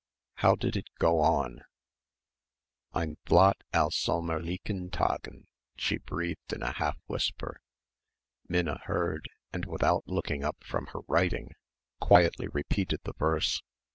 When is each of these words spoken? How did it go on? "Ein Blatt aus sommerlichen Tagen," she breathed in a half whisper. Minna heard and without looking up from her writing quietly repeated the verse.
How 0.37 0.55
did 0.55 0.75
it 0.75 0.87
go 0.97 1.19
on? 1.19 1.63
"Ein 2.91 3.17
Blatt 3.25 3.57
aus 3.71 3.95
sommerlichen 3.95 4.89
Tagen," 4.89 5.45
she 5.75 5.99
breathed 5.99 6.51
in 6.51 6.63
a 6.63 6.71
half 6.71 6.97
whisper. 7.05 7.61
Minna 8.49 8.79
heard 8.85 9.29
and 9.53 9.65
without 9.65 10.07
looking 10.07 10.43
up 10.43 10.57
from 10.63 10.87
her 10.87 11.01
writing 11.07 11.51
quietly 11.99 12.47
repeated 12.47 13.01
the 13.03 13.13
verse. 13.13 13.61